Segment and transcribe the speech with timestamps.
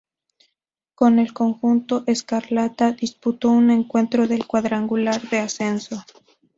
[0.95, 6.03] Con el conjunto ‘Escarlata’ disputó un encuentro del cuadrangular de ascenso.